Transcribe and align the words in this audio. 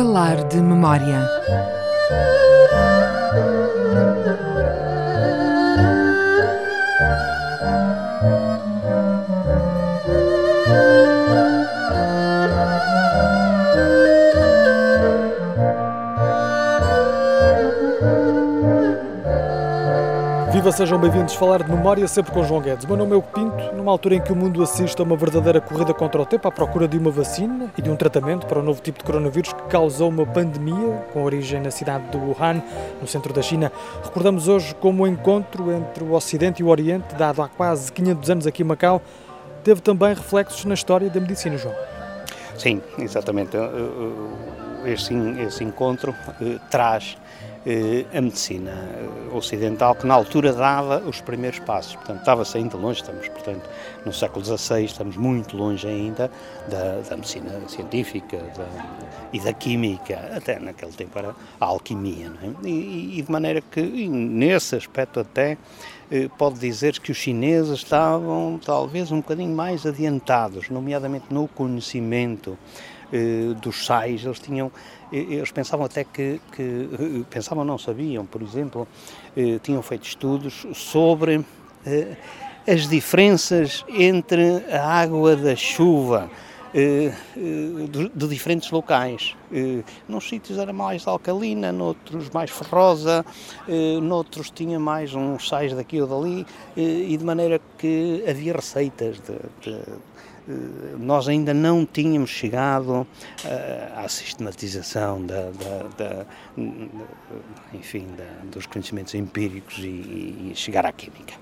Falar 0.00 0.48
de 0.48 0.62
memória. 0.62 1.28
Viva, 20.60 20.72
sejam 20.72 20.98
bem-vindos 20.98 21.34
falar 21.34 21.62
de 21.62 21.70
memória 21.70 22.06
sempre 22.06 22.32
com 22.32 22.44
João 22.44 22.60
Guedes. 22.60 22.84
O 22.84 22.88
meu 22.88 22.94
nome 22.94 23.14
é 23.14 23.16
o 23.16 23.22
Pinto, 23.22 23.74
numa 23.74 23.90
altura 23.90 24.16
em 24.16 24.20
que 24.20 24.30
o 24.30 24.36
mundo 24.36 24.62
assiste 24.62 25.00
a 25.00 25.02
uma 25.02 25.16
verdadeira 25.16 25.58
corrida 25.58 25.94
contra 25.94 26.20
o 26.20 26.26
tempo 26.26 26.46
à 26.46 26.52
procura 26.52 26.86
de 26.86 26.98
uma 26.98 27.10
vacina 27.10 27.72
e 27.78 27.80
de 27.80 27.88
um 27.88 27.96
tratamento 27.96 28.46
para 28.46 28.58
o 28.58 28.62
novo 28.62 28.78
tipo 28.82 28.98
de 28.98 29.04
coronavírus 29.06 29.54
que 29.54 29.62
causou 29.70 30.10
uma 30.10 30.26
pandemia 30.26 31.02
com 31.14 31.22
origem 31.22 31.62
na 31.62 31.70
cidade 31.70 32.10
de 32.10 32.18
Wuhan, 32.18 32.62
no 33.00 33.08
centro 33.08 33.32
da 33.32 33.40
China. 33.40 33.72
Recordamos 34.04 34.48
hoje 34.48 34.74
como 34.74 35.04
o 35.04 35.06
encontro 35.06 35.72
entre 35.72 36.04
o 36.04 36.12
Ocidente 36.12 36.60
e 36.60 36.62
o 36.62 36.68
Oriente, 36.68 37.14
dado 37.14 37.40
há 37.40 37.48
quase 37.48 37.90
500 37.90 38.28
anos 38.28 38.46
aqui 38.46 38.62
em 38.62 38.66
Macau, 38.66 39.00
teve 39.64 39.80
também 39.80 40.12
reflexos 40.12 40.66
na 40.66 40.74
história 40.74 41.08
da 41.08 41.20
medicina, 41.20 41.56
João. 41.56 41.74
Sim, 42.54 42.82
exatamente. 42.98 43.56
Este, 44.84 45.14
esse 45.46 45.64
encontro 45.64 46.14
eh, 46.40 46.58
traz 46.70 47.16
eh, 47.42 47.49
a 48.14 48.20
medicina 48.20 48.70
eh, 48.70 49.36
ocidental, 49.36 49.94
que 49.94 50.06
na 50.06 50.14
altura 50.14 50.52
dava 50.52 51.00
os 51.00 51.20
primeiros 51.20 51.58
passos. 51.58 51.94
Portanto, 51.96 52.20
estava-se 52.20 52.56
ainda 52.56 52.76
longe, 52.76 53.00
estamos, 53.00 53.28
portanto, 53.28 53.68
no 54.04 54.12
século 54.12 54.44
XVI, 54.44 54.84
estamos 54.84 55.16
muito 55.16 55.56
longe 55.56 55.86
ainda 55.86 56.30
da, 56.68 57.00
da 57.00 57.16
medicina 57.16 57.60
científica 57.68 58.38
da, 58.56 58.66
e 59.32 59.40
da 59.40 59.52
química, 59.52 60.30
até 60.34 60.58
naquele 60.58 60.92
tempo 60.92 61.18
era 61.18 61.34
a 61.60 61.64
alquimia, 61.66 62.32
é? 62.42 62.66
e, 62.66 63.18
e, 63.18 63.22
de 63.22 63.30
maneira 63.30 63.60
que, 63.60 63.82
nesse 64.08 64.76
aspecto 64.76 65.20
até, 65.20 65.58
eh, 66.10 66.28
pode 66.38 66.58
dizer 66.58 66.98
que 66.98 67.12
os 67.12 67.18
chineses 67.18 67.78
estavam 67.78 68.58
talvez 68.64 69.12
um 69.12 69.18
bocadinho 69.18 69.54
mais 69.54 69.84
adiantados, 69.84 70.70
nomeadamente 70.70 71.26
no 71.30 71.46
conhecimento 71.46 72.58
dos 73.60 73.86
sais, 73.86 74.24
eles 74.24 74.38
tinham 74.38 74.70
eles 75.12 75.50
pensavam 75.50 75.86
até 75.86 76.04
que, 76.04 76.40
que 76.52 76.62
eh, 76.62 77.24
pensavam, 77.28 77.64
não 77.64 77.78
sabiam, 77.78 78.24
por 78.24 78.42
exemplo, 78.42 78.86
eh, 79.36 79.58
tinham 79.62 79.82
feito 79.82 80.04
estudos 80.04 80.66
sobre 80.74 81.44
eh, 81.84 82.16
as 82.66 82.88
diferenças 82.88 83.84
entre 83.88 84.64
a 84.70 84.86
água 84.86 85.34
da 85.34 85.56
chuva 85.56 86.30
de, 86.72 88.28
diferentes 88.28 88.70
locais. 88.70 89.34
Nos 90.06 90.28
sítios 90.28 90.56
era 90.56 90.72
mais 90.72 91.04
alcalina, 91.08 91.72
noutros 91.72 92.30
mais 92.30 92.48
ferrosa, 92.48 93.24
noutros 94.00 94.50
tinha 94.50 94.78
mais 94.78 95.12
uns 95.12 95.48
sais 95.48 95.74
daqui 95.74 96.00
ou 96.00 96.06
dali, 96.06 96.46
e 96.76 97.16
de 97.16 97.24
maneira 97.24 97.60
que 97.76 98.22
havia 98.28 98.52
receitas 98.52 99.16
de, 99.20 99.34
de 99.62 99.76
eh, 99.76 99.84
nós 100.98 101.28
ainda 101.28 101.54
não 101.54 101.86
tínhamos 101.86 102.30
chegado 102.30 103.06
eh, 103.44 103.92
à 103.96 104.08
sistematização 104.08 105.24
da, 105.24 105.50
da, 105.50 105.88
da 105.96 106.26
enfim, 107.72 108.06
da, 108.16 108.24
dos 108.50 108.66
conhecimentos 108.66 109.14
empíricos 109.14 109.78
e, 109.78 110.50
e, 110.50 110.52
chegar 110.54 110.86
à 110.86 110.92
química. 110.92 111.34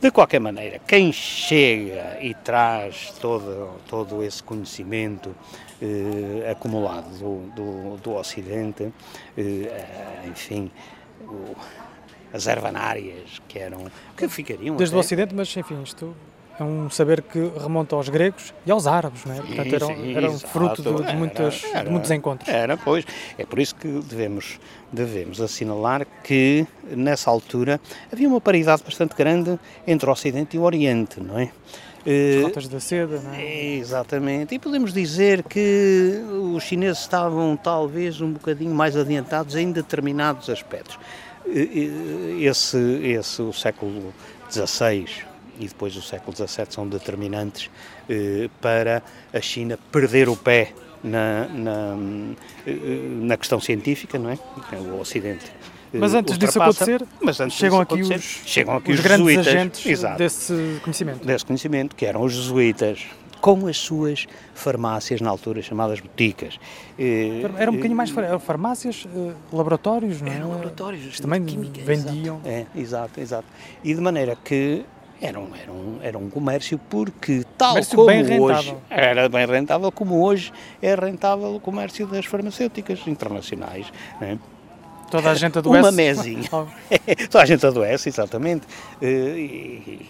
De 0.00 0.10
qualquer 0.10 0.40
maneira, 0.40 0.80
quem 0.86 1.12
chega 1.12 2.18
e 2.20 2.32
traz 2.32 3.12
todo, 3.20 3.70
todo 3.88 4.22
esse 4.22 4.42
conhecimento 4.42 5.34
eh, 5.82 6.50
acumulado 6.50 7.10
do, 7.18 7.50
do, 7.54 7.96
do 7.96 8.14
Ocidente, 8.14 8.92
eh, 9.36 10.24
enfim, 10.28 10.70
o, 11.22 11.56
as 12.32 12.46
ervanárias 12.46 13.40
que 13.48 13.58
eram 13.58 13.90
que 14.16 14.28
ficariam 14.28 14.76
desde 14.76 14.94
até, 14.94 14.98
o 14.98 15.00
Ocidente, 15.00 15.34
mas 15.34 15.56
enfim 15.56 15.82
isto 15.82 16.14
é 16.58 16.64
um 16.64 16.90
saber 16.90 17.22
que 17.22 17.38
remonta 17.60 17.94
aos 17.94 18.08
gregos 18.08 18.52
e 18.66 18.70
aos 18.70 18.86
árabes, 18.86 19.24
não 19.24 19.34
é? 19.34 19.36
Portanto, 19.40 19.74
eram, 19.74 19.86
sim, 19.86 20.16
eram 20.16 20.38
fruto 20.38 20.82
de, 20.82 21.06
de, 21.06 21.16
muitas, 21.16 21.64
era, 21.72 21.84
de 21.84 21.90
muitos 21.90 22.10
encontros. 22.10 22.48
Era, 22.48 22.76
pois. 22.76 23.04
É 23.38 23.46
por 23.46 23.58
isso 23.60 23.76
que 23.76 23.86
devemos, 23.86 24.58
devemos 24.92 25.40
assinalar 25.40 26.06
que, 26.24 26.66
nessa 26.90 27.30
altura, 27.30 27.80
havia 28.12 28.28
uma 28.28 28.40
paridade 28.40 28.82
bastante 28.82 29.14
grande 29.14 29.58
entre 29.86 30.08
o 30.08 30.12
Ocidente 30.12 30.56
e 30.56 30.58
o 30.58 30.62
Oriente, 30.62 31.20
não 31.20 31.38
é? 31.38 31.50
As 32.06 32.42
rotas 32.42 32.68
da 32.68 32.80
seda, 32.80 33.20
não 33.20 33.34
é? 33.34 33.74
Exatamente. 33.76 34.54
E 34.54 34.58
podemos 34.58 34.92
dizer 34.92 35.42
que 35.42 36.22
os 36.54 36.62
chineses 36.62 37.00
estavam, 37.00 37.56
talvez, 37.56 38.20
um 38.20 38.32
bocadinho 38.32 38.74
mais 38.74 38.96
adiantados 38.96 39.54
em 39.54 39.70
determinados 39.70 40.48
aspectos. 40.48 40.98
Esse, 41.46 42.78
esse 43.04 43.42
o 43.42 43.52
século 43.52 44.12
XVI, 44.50 45.06
e 45.58 45.66
depois 45.66 45.96
o 45.96 46.02
século 46.02 46.34
XVII 46.36 46.66
são 46.70 46.88
determinantes 46.88 47.70
eh, 48.08 48.48
para 48.60 49.02
a 49.32 49.40
China 49.40 49.78
perder 49.90 50.28
o 50.28 50.36
pé 50.36 50.72
na, 51.02 51.46
na, 51.48 51.96
eh, 52.66 52.72
na 53.20 53.36
questão 53.36 53.60
científica, 53.60 54.18
não 54.18 54.30
é? 54.30 54.38
O 54.78 55.00
Ocidente 55.00 55.46
eh, 55.92 55.98
mas 55.98 56.14
antes 56.14 56.36
disso 56.38 56.60
acontecer, 56.60 57.02
antes 57.22 57.52
chegam, 57.56 57.80
aqui 57.80 57.94
acontecer 57.94 58.16
os, 58.16 58.48
chegam 58.48 58.76
aqui 58.76 58.92
os, 58.92 58.98
os 58.98 59.04
grandes 59.04 59.26
jesuítas, 59.26 59.48
agentes 59.48 59.86
Exato, 59.86 60.18
desse 60.18 60.80
conhecimento. 60.82 61.26
Desse 61.26 61.44
conhecimento, 61.44 61.96
que 61.96 62.04
eram 62.04 62.22
os 62.22 62.32
jesuítas, 62.34 63.06
com 63.40 63.66
as 63.66 63.78
suas 63.78 64.26
farmácias 64.54 65.20
na 65.20 65.30
altura 65.30 65.62
chamadas 65.62 66.00
boticas. 66.00 66.58
Era 67.56 67.70
um 67.70 67.74
bocadinho 67.74 67.96
mais 67.96 68.10
farmácias, 68.40 69.06
laboratórios, 69.52 70.20
não 70.20 70.32
é? 70.32 70.36
Eram 70.36 70.50
laboratórios. 70.50 71.20
Também 71.20 71.44
química, 71.44 71.80
vendiam. 71.82 72.40
Exato. 72.44 72.48
É, 72.48 72.66
exato, 72.76 73.20
exato. 73.20 73.46
E 73.84 73.94
de 73.94 74.00
maneira 74.00 74.36
que 74.36 74.84
era 75.20 75.38
um, 75.38 75.48
era 75.54 75.72
um, 75.72 75.98
era 76.02 76.18
um 76.18 76.30
comércio 76.30 76.78
porque, 76.90 77.44
tal 77.56 77.72
comércio 77.72 77.96
como 77.96 78.06
bem 78.06 78.40
hoje, 78.40 78.76
era 78.88 79.28
bem 79.28 79.46
rentável, 79.46 79.90
como 79.90 80.22
hoje 80.24 80.52
é 80.80 80.94
rentável 80.94 81.54
o 81.54 81.60
comércio 81.60 82.06
das 82.06 82.24
farmacêuticas 82.24 83.06
internacionais. 83.06 83.92
Né? 84.20 84.38
Toda 85.10 85.30
a 85.30 85.34
gente 85.34 85.58
adoece. 85.58 85.80
Uma 85.80 85.92
mesinha. 85.92 86.48
Toda 87.30 87.42
a 87.42 87.46
gente 87.46 87.66
adoece, 87.66 88.08
exatamente. 88.08 88.66
Eh, 89.00 89.06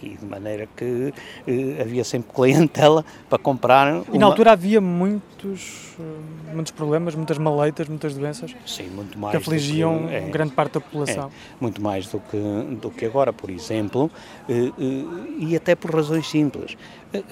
e, 0.02 0.16
de 0.20 0.26
maneira 0.26 0.68
que 0.76 1.12
eh, 1.46 1.80
havia 1.80 2.04
sempre 2.04 2.32
clientela 2.34 3.04
para 3.28 3.38
comprar. 3.38 3.92
Uma... 3.92 4.04
E 4.12 4.18
na 4.18 4.26
altura 4.26 4.52
havia 4.52 4.80
muitos, 4.80 5.94
eh, 5.98 6.54
muitos 6.54 6.72
problemas, 6.72 7.14
muitas 7.14 7.38
maleitas, 7.38 7.88
muitas 7.88 8.14
doenças. 8.14 8.54
Sim, 8.66 8.88
muito 8.88 9.18
mais. 9.18 9.32
Que 9.32 9.36
afligiam 9.36 10.08
que, 10.08 10.14
é, 10.14 10.20
grande 10.20 10.52
parte 10.52 10.74
da 10.74 10.80
população. 10.80 11.28
É, 11.28 11.30
muito 11.60 11.80
mais 11.80 12.06
do 12.06 12.20
que, 12.20 12.76
do 12.80 12.90
que 12.90 13.04
agora, 13.04 13.32
por 13.32 13.50
exemplo, 13.50 14.10
e 15.38 15.54
até 15.56 15.74
por 15.74 15.94
razões 15.94 16.28
simples. 16.28 16.76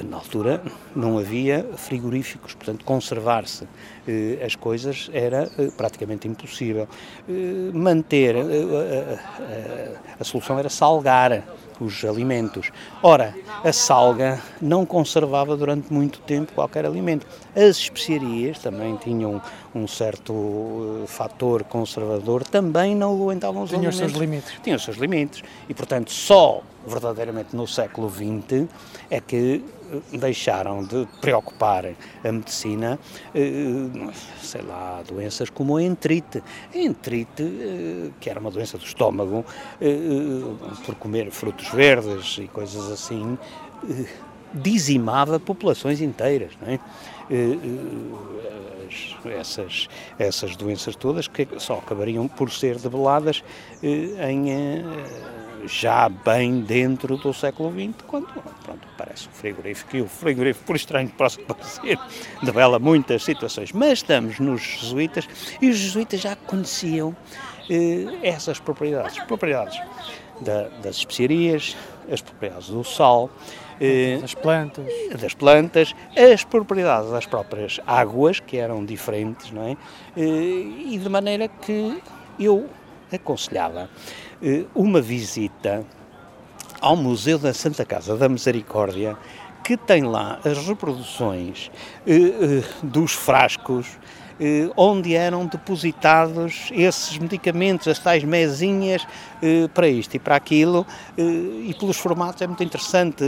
Na 0.04 0.16
altura 0.16 0.62
não 0.94 1.18
havia 1.18 1.62
frigoríficos, 1.76 2.54
portanto, 2.54 2.82
conservar-se 2.82 3.68
as 4.44 4.54
coisas 4.54 5.10
era 5.12 5.50
praticamente 5.76 6.26
impossível. 6.26 6.88
Manter, 7.74 8.36
a, 8.36 8.40
a, 8.40 10.20
a, 10.20 10.24
solução 10.24 10.58
era 10.58 10.70
salgar 10.70 11.42
os 11.80 12.04
alimentos. 12.04 12.70
Ora, 13.02 13.34
a 13.64 13.72
salga 13.72 14.40
não 14.60 14.86
conservava 14.86 15.56
durante 15.56 15.92
muito 15.92 16.20
tempo 16.20 16.52
qualquer 16.52 16.86
alimento. 16.86 17.26
As 17.54 17.76
especiarias 17.76 18.58
também 18.58 18.96
tinham 18.96 19.40
um 19.74 19.86
certo 19.86 20.32
uh, 20.32 21.04
fator 21.06 21.64
conservador, 21.64 22.44
também 22.44 22.94
não 22.94 23.14
aguentavam 23.14 23.62
os 23.62 23.70
Tinham 23.70 23.82
alimentos. 23.82 24.00
os 24.00 24.10
seus 24.12 24.20
limites. 24.20 24.54
Tinham 24.62 24.76
os 24.76 24.84
seus 24.84 24.96
limites. 24.96 25.42
E, 25.68 25.74
portanto, 25.74 26.10
só 26.12 26.62
verdadeiramente 26.86 27.54
no 27.54 27.66
século 27.66 28.08
XX 28.08 28.68
é 29.10 29.20
que 29.20 29.62
deixaram 30.12 30.84
de 30.84 31.06
preocupar 31.20 31.84
a 32.24 32.32
medicina, 32.32 32.98
eh, 33.34 34.12
sei 34.40 34.62
lá, 34.62 35.02
doenças 35.06 35.50
como 35.50 35.76
a 35.76 35.82
entrite. 35.82 36.42
A 36.74 36.78
entrite, 36.78 37.42
eh, 37.42 38.10
que 38.20 38.28
era 38.28 38.40
uma 38.40 38.50
doença 38.50 38.78
do 38.78 38.84
estômago, 38.84 39.44
eh, 39.80 39.86
por 40.84 40.94
comer 40.96 41.30
frutos 41.30 41.68
verdes 41.68 42.38
e 42.38 42.48
coisas 42.48 42.90
assim, 42.90 43.38
dizimava 44.52 45.38
populações 45.38 46.00
inteiras, 46.00 46.52
não 46.60 46.72
é? 46.72 46.80
essas, 49.38 49.88
essas 50.16 50.54
doenças 50.54 50.94
todas 50.94 51.26
que 51.26 51.46
só 51.58 51.78
acabariam 51.78 52.28
por 52.28 52.52
ser 52.52 52.78
debeladas 52.78 53.42
em 53.82 54.84
já 55.66 56.08
bem 56.08 56.60
dentro 56.60 57.16
do 57.16 57.32
século 57.34 57.72
XX, 57.72 58.04
quando 58.06 58.26
pronto, 58.26 58.88
o 59.24 59.30
frigorífico, 59.30 59.96
e 59.96 60.02
o 60.02 60.08
frigorífico, 60.08 60.66
por 60.66 60.76
estranho 60.76 61.08
que 61.08 61.14
possa 61.14 61.40
parecer, 61.40 61.98
devela 62.42 62.78
muitas 62.78 63.24
situações. 63.24 63.72
Mas 63.72 64.00
estamos 64.00 64.38
nos 64.38 64.60
jesuítas, 64.60 65.28
e 65.60 65.70
os 65.70 65.76
jesuítas 65.76 66.20
já 66.20 66.36
conheciam 66.36 67.16
eh, 67.70 68.18
essas 68.22 68.60
propriedades, 68.60 69.18
propriedades 69.24 69.80
da, 70.40 70.68
das 70.82 70.96
especiarias, 70.96 71.76
as 72.10 72.20
propriedades 72.20 72.68
do 72.68 72.84
sal, 72.84 73.30
eh, 73.80 74.18
das 74.20 74.34
plantas. 74.34 74.86
das 75.20 75.34
plantas, 75.34 75.94
as 76.16 76.44
propriedades 76.44 77.10
das 77.10 77.26
próprias 77.26 77.80
águas, 77.86 78.40
que 78.40 78.58
eram 78.58 78.84
diferentes, 78.84 79.50
não 79.50 79.62
é? 79.62 79.76
E 80.16 80.98
de 81.00 81.08
maneira 81.08 81.48
que 81.48 82.02
eu 82.38 82.68
aconselhava 83.12 83.88
uma 84.74 85.00
visita 85.00 85.84
ao 86.86 86.94
Museu 86.94 87.36
da 87.36 87.52
Santa 87.52 87.84
Casa 87.84 88.16
da 88.16 88.28
Misericórdia, 88.28 89.16
que 89.64 89.76
tem 89.76 90.04
lá 90.04 90.38
as 90.44 90.64
reproduções 90.68 91.68
dos 92.80 93.12
frascos 93.12 93.98
eh, 94.38 94.68
onde 94.76 95.14
eram 95.14 95.46
depositados 95.46 96.68
esses 96.70 97.16
medicamentos, 97.16 97.88
as 97.88 97.98
tais 97.98 98.22
mesinhas 98.22 99.06
eh, 99.42 99.66
para 99.72 99.88
isto 99.88 100.14
e 100.14 100.18
para 100.18 100.36
aquilo, 100.36 100.86
eh, 101.16 101.22
e 101.22 101.74
pelos 101.78 101.96
formatos 101.96 102.42
é 102.42 102.46
muito 102.46 102.62
interessante 102.62 103.24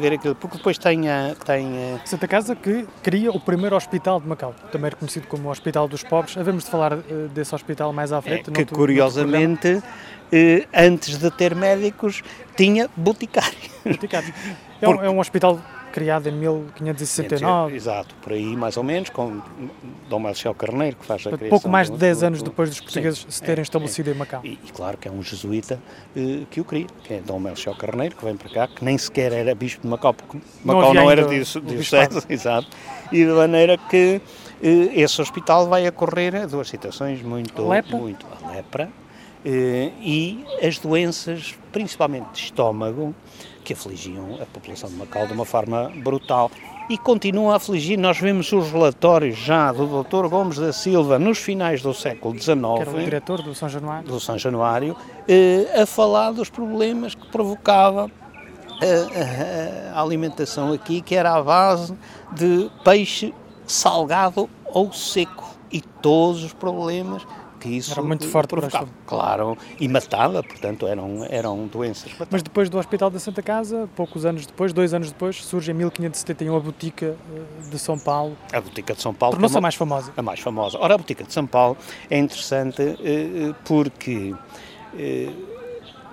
ver 0.00 0.14
aquilo, 0.14 0.34
porque 0.34 0.56
depois 0.56 0.76
tem 0.76 1.08
a... 1.08 1.36
Tem 1.46 1.94
a... 1.94 2.04
Santa 2.04 2.26
Casa 2.26 2.56
que 2.56 2.88
cria 3.04 3.30
o 3.30 3.38
primeiro 3.38 3.76
hospital 3.76 4.20
de 4.20 4.26
Macau, 4.26 4.52
também 4.72 4.90
reconhecido 4.90 5.28
como 5.28 5.46
o 5.46 5.50
Hospital 5.52 5.86
dos 5.86 6.02
Pobres, 6.02 6.36
havemos 6.36 6.64
de 6.64 6.70
falar 6.70 6.96
desse 7.32 7.54
hospital 7.54 7.92
mais 7.92 8.12
à 8.12 8.20
frente. 8.20 8.50
É, 8.50 8.52
que 8.52 8.64
curiosamente, 8.64 9.80
antes 10.74 11.18
de 11.18 11.30
ter 11.30 11.54
médicos, 11.54 12.22
tinha 12.56 12.88
boticários. 12.96 13.70
Boticários. 13.84 14.32
É, 14.80 14.88
um, 14.88 15.02
é 15.02 15.10
um 15.10 15.18
hospital 15.18 15.58
criado 15.92 16.28
em 16.28 16.32
1569. 16.32 17.74
Exato, 17.74 18.14
por 18.22 18.32
aí 18.32 18.56
mais 18.56 18.76
ou 18.76 18.84
menos, 18.84 19.10
com 19.10 19.40
Dom 20.08 20.20
Marcelo 20.20 20.54
Carneiro, 20.54 20.96
que 20.96 21.04
faz 21.04 21.26
a 21.26 21.30
criação. 21.30 21.48
Pouco 21.48 21.68
mais 21.68 21.90
de 21.90 21.96
10 21.96 22.22
anos 22.22 22.42
depois 22.42 22.70
dos 22.70 22.80
portugueses 22.80 23.20
Sim, 23.20 23.30
se 23.30 23.42
terem 23.42 23.58
é, 23.58 23.62
estabelecido 23.62 24.10
é. 24.10 24.12
em 24.12 24.16
Macau. 24.16 24.40
E, 24.44 24.52
e, 24.52 24.72
claro 24.72 24.96
que 24.96 25.08
é 25.08 25.10
um 25.10 25.22
jesuíta 25.22 25.80
uh, 26.16 26.46
que 26.46 26.60
o 26.60 26.64
cria, 26.64 26.86
que 27.02 27.14
é 27.14 27.20
Dom 27.20 27.40
Marcelo 27.40 27.76
Carneiro, 27.76 28.14
que 28.14 28.24
vem 28.24 28.36
para 28.36 28.48
cá, 28.48 28.68
que 28.68 28.84
nem 28.84 28.96
sequer 28.96 29.32
era 29.32 29.54
bispo 29.54 29.82
de 29.82 29.88
Macau, 29.88 30.14
porque 30.14 30.38
Macau 30.64 30.94
não, 30.94 31.02
não 31.02 31.10
era 31.10 31.26
diocese, 31.26 32.26
exato, 32.30 32.68
e 33.10 33.24
de 33.24 33.32
maneira 33.32 33.76
que 33.76 34.20
uh, 34.62 34.90
esse 34.94 35.20
hospital 35.20 35.68
vai 35.68 35.88
ocorrer 35.88 36.46
duas 36.46 36.68
situações 36.68 37.22
muito... 37.22 37.60
A 37.60 37.68
lepra? 37.68 37.96
Muito, 37.96 38.26
a 38.42 38.50
lepra, 38.52 38.88
e 39.44 40.44
as 40.62 40.78
doenças, 40.78 41.54
principalmente 41.72 42.32
de 42.32 42.38
estômago, 42.40 43.14
que 43.64 43.72
afligiam 43.72 44.38
a 44.40 44.46
população 44.46 44.88
de 44.88 44.96
Macau 44.96 45.26
de 45.26 45.32
uma 45.32 45.44
forma 45.44 45.92
brutal 45.96 46.50
e 46.88 46.96
continuam 46.96 47.50
a 47.50 47.56
afligir. 47.56 47.98
Nós 47.98 48.18
vemos 48.18 48.50
os 48.50 48.70
relatórios 48.70 49.36
já 49.36 49.70
do 49.72 50.02
Dr. 50.02 50.26
Gomes 50.28 50.56
da 50.56 50.72
Silva 50.72 51.18
nos 51.18 51.38
finais 51.38 51.82
do 51.82 51.92
século 51.92 52.38
XIX, 52.38 52.56
que 52.56 52.80
era 52.80 52.90
o 52.90 52.98
diretor 52.98 53.42
do 53.42 53.54
São 53.54 53.68
Januário, 53.68 54.08
do 54.08 54.18
São 54.18 54.38
Januário 54.38 54.96
eh, 55.28 55.82
a 55.82 55.84
falar 55.84 56.32
dos 56.32 56.48
problemas 56.48 57.14
que 57.14 57.26
provocava 57.28 58.10
a, 58.80 59.94
a, 59.94 59.98
a 59.98 60.02
alimentação 60.02 60.72
aqui, 60.72 61.02
que 61.02 61.14
era 61.14 61.34
à 61.34 61.42
base 61.42 61.94
de 62.32 62.70
peixe 62.82 63.34
salgado 63.66 64.48
ou 64.64 64.92
seco 64.92 65.56
e 65.70 65.80
todos 65.80 66.42
os 66.42 66.54
problemas 66.54 67.22
que 67.58 67.68
isso 67.68 67.92
era 67.92 68.02
muito 68.02 68.26
forte 68.28 68.48
provocava. 68.48 68.86
Para 68.86 68.94
claro, 69.06 69.58
e 69.78 69.88
matava, 69.88 70.42
portanto 70.42 70.86
eram, 70.86 71.26
eram 71.28 71.66
doenças. 71.66 72.12
Mas 72.30 72.42
depois 72.42 72.68
do 72.68 72.78
Hospital 72.78 73.10
da 73.10 73.18
Santa 73.18 73.42
Casa, 73.42 73.88
poucos 73.94 74.24
anos 74.24 74.46
depois, 74.46 74.72
dois 74.72 74.94
anos 74.94 75.10
depois, 75.10 75.44
surge 75.44 75.70
em 75.70 75.74
1571 75.74 76.56
a 76.56 76.60
Botica 76.60 77.16
eh, 77.34 77.70
de 77.70 77.78
São 77.78 77.98
Paulo. 77.98 78.36
A 78.52 78.60
Botica 78.60 78.94
de 78.94 79.02
São 79.02 79.12
Paulo. 79.12 79.34
Tornou-se 79.34 79.54
é 79.54 79.58
a 79.58 79.60
mais 79.60 79.74
famosa. 79.74 80.12
A 80.16 80.22
mais 80.22 80.40
famosa. 80.40 80.78
Ora, 80.78 80.94
a 80.94 80.98
Botica 80.98 81.24
de 81.24 81.32
São 81.32 81.46
Paulo 81.46 81.76
é 82.10 82.18
interessante 82.18 82.82
eh, 82.82 82.96
eh, 83.00 83.54
porque 83.64 84.34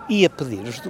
ia 0.07 0.29
pedir 0.29 0.61
os, 0.63 0.81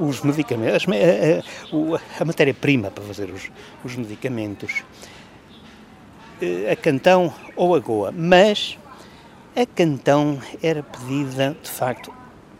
os 0.00 0.22
medicamentos, 0.22 0.86
a, 0.86 2.22
a 2.22 2.24
matéria-prima 2.24 2.90
para 2.90 3.02
fazer 3.02 3.30
os, 3.30 3.50
os 3.84 3.96
medicamentos 3.96 4.84
a 6.70 6.76
Cantão 6.76 7.32
ou 7.54 7.74
a 7.74 7.78
Goa, 7.78 8.12
mas 8.12 8.76
a 9.54 9.66
Cantão 9.66 10.38
era 10.62 10.82
pedida, 10.82 11.54
de 11.62 11.70
facto, 11.70 12.10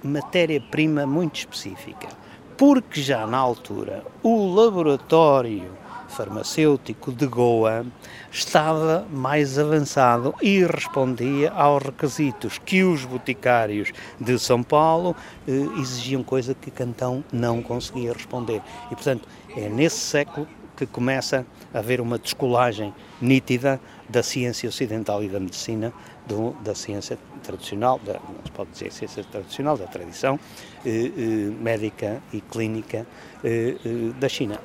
matéria-prima 0.04 1.06
muito 1.06 1.36
específica, 1.36 2.08
porque 2.56 3.00
já 3.00 3.26
na 3.26 3.38
altura 3.38 4.04
o 4.22 4.54
laboratório 4.54 5.72
farmacêutico 6.08 7.10
de 7.10 7.26
Goa 7.26 7.86
estava 8.30 9.06
mais 9.10 9.58
avançado 9.58 10.34
e 10.42 10.62
respondia 10.66 11.50
aos 11.52 11.82
requisitos 11.82 12.58
que 12.58 12.84
os 12.84 13.06
boticários 13.06 13.90
de 14.20 14.38
São 14.38 14.62
Paulo 14.62 15.16
eh, 15.48 15.80
exigiam, 15.80 16.22
coisa 16.22 16.54
que 16.54 16.70
Cantão 16.70 17.24
não 17.32 17.62
conseguia 17.62 18.12
responder. 18.12 18.60
E, 18.90 18.94
portanto, 18.94 19.26
é 19.56 19.70
nesse 19.70 19.96
século 19.96 20.46
que 20.86 20.92
começa 20.92 21.46
a 21.72 21.78
haver 21.78 22.00
uma 22.00 22.18
descolagem 22.18 22.94
nítida 23.20 23.80
da 24.08 24.22
ciência 24.22 24.68
ocidental 24.68 25.22
e 25.22 25.28
da 25.28 25.40
medicina 25.40 25.92
do, 26.26 26.52
da 26.62 26.74
ciência 26.74 27.18
tradicional, 27.42 27.98
da, 27.98 28.14
não 28.14 28.44
se 28.44 28.52
pode 28.52 28.70
dizer 28.70 28.92
ciência 28.92 29.24
tradicional, 29.24 29.76
da 29.76 29.86
tradição 29.86 30.38
eh, 30.84 31.12
eh, 31.16 31.20
médica 31.60 32.22
e 32.32 32.40
clínica 32.40 33.06
eh, 33.42 33.76
eh, 33.84 34.12
da 34.18 34.28
China. 34.28 34.58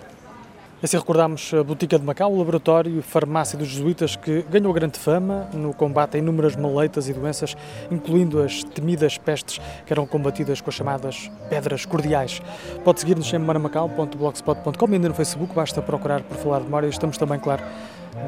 Assim 0.82 0.96
recordamos 0.96 1.52
a 1.56 1.64
Botica 1.64 1.98
de 1.98 2.06
Macau, 2.06 2.32
o 2.32 2.38
laboratório 2.38 3.02
farmácia 3.02 3.58
dos 3.58 3.68
jesuítas 3.68 4.16
que 4.16 4.44
ganhou 4.44 4.72
grande 4.72 5.00
fama 5.00 5.48
no 5.52 5.74
combate 5.74 6.18
a 6.18 6.20
inúmeras 6.20 6.56
maleitas 6.56 7.10
e 7.10 7.14
doenças, 7.14 7.58
incluindo 7.90 8.44
as 8.44 8.64
temidas 8.64 9.18
pestes 9.18 9.60
que 9.88 9.92
eram 9.92 10.06
combatidas 10.06 10.62
com 10.62 10.70
as 10.70 10.76
chamadas 10.76 11.32
pedras 11.50 11.84
cordiais. 11.84 12.44
Pode 12.84 13.00
seguir-nos 13.00 13.34
em 13.34 13.40
manamacau.blogspot.com 13.40 14.90
e 14.90 14.94
ainda 14.94 15.10
no 15.10 15.16
Facebook, 15.16 15.52
basta 15.56 15.82
procurar 15.82 16.22
por 16.22 16.38
falar 16.38 16.60
de 16.60 16.66
memória. 16.66 16.88
Estamos 16.88 17.18
também, 17.18 17.40
claro, 17.40 17.64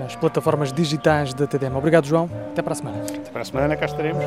nas 0.02 0.16
plataformas 0.16 0.74
digitais 0.74 1.36
da 1.36 1.46
TDM. 1.46 1.76
Obrigado, 1.76 2.06
João. 2.06 2.28
Até 2.52 2.64
para 2.64 2.74
a 2.74 2.76
semana. 2.76 2.98
Até 3.04 3.30
para 3.30 3.42
a 3.42 3.46
semana, 3.46 3.76
cá 3.78 3.86
estaremos. 3.86 4.26